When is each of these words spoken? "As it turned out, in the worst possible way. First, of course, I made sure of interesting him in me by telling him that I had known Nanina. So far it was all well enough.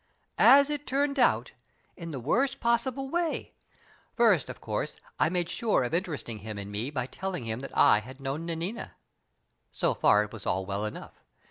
"As 0.39 0.71
it 0.71 0.87
turned 0.87 1.19
out, 1.19 1.51
in 1.95 2.09
the 2.09 2.19
worst 2.19 2.59
possible 2.59 3.07
way. 3.07 3.53
First, 4.15 4.49
of 4.49 4.59
course, 4.59 4.97
I 5.19 5.29
made 5.29 5.47
sure 5.47 5.83
of 5.83 5.93
interesting 5.93 6.39
him 6.39 6.57
in 6.57 6.71
me 6.71 6.89
by 6.89 7.05
telling 7.05 7.45
him 7.45 7.59
that 7.59 7.77
I 7.77 7.99
had 7.99 8.19
known 8.19 8.47
Nanina. 8.47 8.95
So 9.71 9.93
far 9.93 10.23
it 10.23 10.33
was 10.33 10.47
all 10.47 10.65
well 10.65 10.85
enough. 10.85 11.21